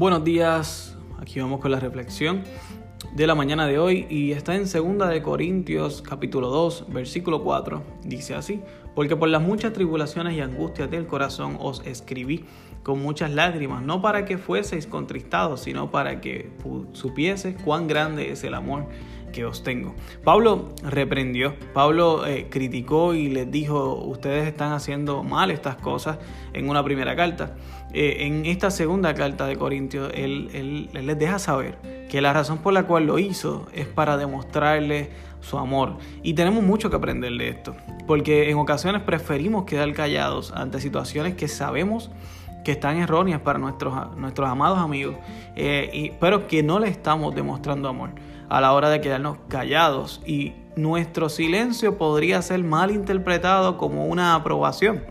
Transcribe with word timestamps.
Buenos 0.00 0.24
días, 0.24 0.96
aquí 1.18 1.40
vamos 1.40 1.60
con 1.60 1.70
la 1.70 1.78
reflexión 1.78 2.42
de 3.14 3.26
la 3.26 3.34
mañana 3.34 3.66
de 3.66 3.78
hoy 3.78 4.06
y 4.08 4.32
está 4.32 4.54
en 4.54 4.62
2 4.62 5.10
de 5.10 5.20
Corintios 5.20 6.00
capítulo 6.00 6.48
2 6.48 6.86
versículo 6.88 7.44
4. 7.44 7.82
Dice 8.04 8.34
así, 8.34 8.62
porque 8.94 9.14
por 9.14 9.28
las 9.28 9.42
muchas 9.42 9.74
tribulaciones 9.74 10.38
y 10.38 10.40
angustias 10.40 10.90
del 10.90 11.06
corazón 11.06 11.58
os 11.60 11.84
escribí 11.84 12.46
con 12.82 13.02
muchas 13.02 13.30
lágrimas, 13.30 13.82
no 13.82 14.00
para 14.00 14.24
que 14.24 14.38
fueseis 14.38 14.86
contristados, 14.86 15.60
sino 15.60 15.90
para 15.90 16.22
que 16.22 16.50
supieseis 16.92 17.56
cuán 17.62 17.86
grande 17.86 18.30
es 18.30 18.42
el 18.42 18.54
amor 18.54 18.86
que 19.32 19.44
os 19.44 19.62
tengo. 19.62 19.94
Pablo 20.24 20.74
reprendió, 20.82 21.54
Pablo 21.72 22.26
eh, 22.26 22.48
criticó 22.50 23.14
y 23.14 23.28
les 23.28 23.50
dijo, 23.50 23.94
ustedes 23.94 24.46
están 24.46 24.72
haciendo 24.72 25.22
mal 25.22 25.50
estas 25.50 25.76
cosas 25.76 26.18
en 26.52 26.68
una 26.68 26.82
primera 26.84 27.16
carta. 27.16 27.56
Eh, 27.92 28.26
en 28.26 28.46
esta 28.46 28.70
segunda 28.70 29.14
carta 29.14 29.46
de 29.46 29.56
Corintios, 29.56 30.12
él, 30.14 30.88
les 30.92 31.18
deja 31.18 31.38
saber 31.38 31.78
que 32.08 32.20
la 32.20 32.32
razón 32.32 32.58
por 32.58 32.72
la 32.72 32.84
cual 32.84 33.06
lo 33.06 33.18
hizo 33.18 33.66
es 33.72 33.86
para 33.86 34.16
demostrarle 34.16 35.10
su 35.40 35.58
amor. 35.58 35.96
Y 36.22 36.34
tenemos 36.34 36.62
mucho 36.62 36.90
que 36.90 36.96
aprender 36.96 37.32
de 37.32 37.48
esto, 37.48 37.74
porque 38.06 38.50
en 38.50 38.58
ocasiones 38.58 39.02
preferimos 39.02 39.64
quedar 39.64 39.92
callados 39.92 40.52
ante 40.52 40.80
situaciones 40.80 41.34
que 41.34 41.48
sabemos 41.48 42.10
que 42.64 42.72
están 42.72 42.98
erróneas 42.98 43.40
para 43.40 43.58
nuestros, 43.58 44.16
nuestros 44.16 44.48
amados 44.48 44.78
amigos, 44.78 45.16
eh, 45.56 46.16
pero 46.20 46.46
que 46.46 46.62
no 46.62 46.78
le 46.78 46.88
estamos 46.88 47.34
demostrando 47.34 47.88
amor 47.88 48.10
a 48.48 48.60
la 48.60 48.72
hora 48.72 48.90
de 48.90 49.00
quedarnos 49.00 49.38
callados. 49.48 50.20
Y 50.26 50.54
nuestro 50.76 51.28
silencio 51.28 51.96
podría 51.96 52.42
ser 52.42 52.62
mal 52.62 52.90
interpretado 52.90 53.78
como 53.78 54.06
una 54.06 54.34
aprobación, 54.34 55.04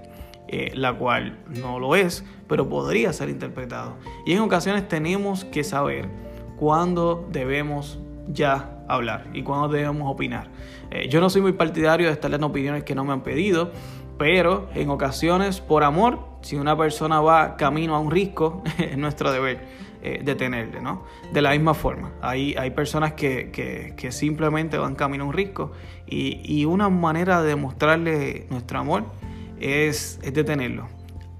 eh, 0.47 0.71
la 0.75 0.93
cual 0.97 1.39
no 1.47 1.79
lo 1.79 1.95
es, 1.95 2.23
pero 2.47 2.69
podría 2.69 3.13
ser 3.13 3.29
interpretado. 3.29 3.95
Y 4.25 4.33
en 4.33 4.39
ocasiones 4.39 4.87
tenemos 4.87 5.45
que 5.45 5.63
saber 5.63 6.09
cuándo 6.57 7.27
debemos 7.31 7.99
ya 8.27 8.83
hablar 8.87 9.25
y 9.33 9.43
cuándo 9.43 9.69
debemos 9.69 10.11
opinar. 10.11 10.49
Eh, 10.91 11.07
yo 11.09 11.21
no 11.21 11.29
soy 11.29 11.41
muy 11.41 11.53
partidario 11.53 12.07
de 12.07 12.13
estar 12.13 12.29
dando 12.29 12.47
opiniones 12.47 12.83
que 12.83 12.95
no 12.95 13.03
me 13.03 13.13
han 13.13 13.21
pedido, 13.21 13.71
pero 14.17 14.67
en 14.75 14.89
ocasiones, 14.89 15.61
por 15.61 15.83
amor, 15.83 16.28
si 16.41 16.55
una 16.55 16.77
persona 16.77 17.21
va 17.21 17.55
camino 17.55 17.95
a 17.95 17.99
un 17.99 18.11
risco, 18.11 18.63
es 18.77 18.97
nuestro 18.97 19.31
deber 19.31 19.67
eh, 20.01 20.21
detenerle, 20.23 20.81
¿no? 20.81 21.03
De 21.33 21.41
la 21.41 21.51
misma 21.51 21.73
forma, 21.73 22.13
hay, 22.21 22.55
hay 22.57 22.71
personas 22.71 23.13
que, 23.13 23.95
simplemente 24.11 24.77
van 24.77 24.95
camino 24.95 25.25
a 25.25 25.27
un 25.27 25.33
risco 25.33 25.71
y, 26.07 26.63
una 26.65 26.89
manera 26.89 27.41
de 27.41 27.49
demostrarle 27.49 28.47
nuestro 28.49 28.79
amor 28.79 29.05
es, 29.59 30.19
es 30.23 30.33
detenerlo, 30.33 30.87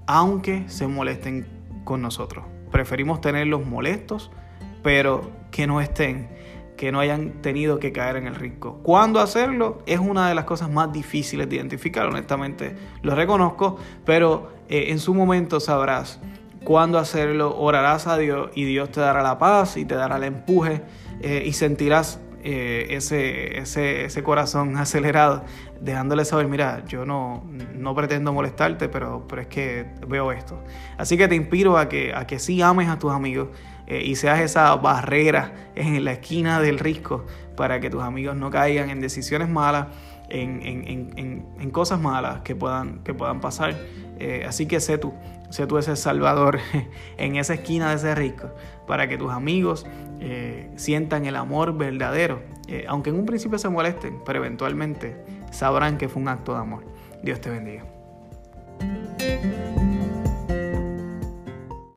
aunque 0.06 0.64
se 0.68 0.86
molesten 0.86 1.46
con 1.84 2.02
nosotros. 2.02 2.44
Preferimos 2.70 3.20
tenerlos 3.20 3.66
molestos, 3.66 4.30
pero 4.82 5.30
que 5.50 5.66
no 5.66 5.80
estén 5.80 6.28
que 6.80 6.92
no 6.92 7.00
hayan 7.00 7.42
tenido 7.42 7.78
que 7.78 7.92
caer 7.92 8.16
en 8.16 8.26
el 8.26 8.34
riesgo. 8.34 8.78
¿Cuándo 8.82 9.20
hacerlo? 9.20 9.82
Es 9.84 10.00
una 10.00 10.30
de 10.30 10.34
las 10.34 10.46
cosas 10.46 10.70
más 10.70 10.90
difíciles 10.90 11.46
de 11.46 11.56
identificar, 11.56 12.06
honestamente 12.06 12.74
lo 13.02 13.14
reconozco, 13.14 13.76
pero 14.06 14.50
eh, 14.70 14.86
en 14.88 14.98
su 14.98 15.12
momento 15.12 15.60
sabrás 15.60 16.20
cuándo 16.64 16.98
hacerlo, 16.98 17.54
orarás 17.54 18.06
a 18.06 18.16
Dios 18.16 18.50
y 18.54 18.64
Dios 18.64 18.90
te 18.90 19.00
dará 19.02 19.22
la 19.22 19.36
paz 19.36 19.76
y 19.76 19.84
te 19.84 19.94
dará 19.94 20.16
el 20.16 20.24
empuje 20.24 20.80
eh, 21.20 21.42
y 21.44 21.52
sentirás 21.52 22.18
eh, 22.42 22.86
ese, 22.88 23.58
ese, 23.58 24.22
corazón 24.22 24.74
acelerado, 24.78 25.44
dejándole 25.82 26.24
saber, 26.24 26.48
mira, 26.48 26.82
yo 26.86 27.04
no, 27.04 27.44
no 27.74 27.94
pretendo 27.94 28.32
molestarte, 28.32 28.88
pero, 28.88 29.26
pero 29.28 29.42
es 29.42 29.48
que 29.48 29.86
veo 30.08 30.32
esto. 30.32 30.64
Así 30.96 31.18
que 31.18 31.28
te 31.28 31.34
inspiro 31.34 31.76
a 31.76 31.90
que, 31.90 32.14
a 32.14 32.26
que 32.26 32.38
sí 32.38 32.62
ames 32.62 32.88
a 32.88 32.98
tus 32.98 33.12
amigos 33.12 33.48
eh, 33.90 34.02
y 34.04 34.14
seas 34.14 34.38
esa 34.40 34.74
barrera 34.76 35.52
en 35.74 36.04
la 36.04 36.12
esquina 36.12 36.60
del 36.60 36.78
risco 36.78 37.26
para 37.56 37.80
que 37.80 37.90
tus 37.90 38.02
amigos 38.02 38.36
no 38.36 38.50
caigan 38.50 38.88
en 38.88 39.00
decisiones 39.00 39.48
malas, 39.48 39.88
en, 40.28 40.62
en, 40.62 41.44
en, 41.58 41.70
cosas 41.72 42.00
malas 42.00 42.42
que 42.42 42.54
puedan, 42.54 43.00
que 43.00 43.12
puedan 43.12 43.40
pasar. 43.40 43.74
Eh, 44.20 44.44
así 44.46 44.66
que 44.66 44.78
sé 44.80 44.96
tú, 44.96 45.12
sé 45.50 45.66
tú 45.66 45.76
ese 45.78 45.96
salvador 45.96 46.60
en 47.18 47.36
esa 47.36 47.54
esquina 47.54 47.90
de 47.90 47.96
ese 47.96 48.14
risco 48.14 48.50
para 48.86 49.08
que 49.08 49.18
tus 49.18 49.32
amigos 49.32 49.86
eh, 50.20 50.70
sientan 50.76 51.26
el 51.26 51.36
amor 51.36 51.76
verdadero, 51.76 52.42
eh, 52.68 52.84
aunque 52.88 53.10
en 53.10 53.16
un 53.16 53.26
principio 53.26 53.58
se 53.58 53.68
molesten, 53.68 54.22
pero 54.24 54.38
eventualmente 54.38 55.16
sabrán 55.50 55.98
que 55.98 56.08
fue 56.08 56.22
un 56.22 56.28
acto 56.28 56.52
de 56.52 56.60
amor. 56.60 56.84
Dios 57.22 57.40
te 57.40 57.50
bendiga. 57.50 57.84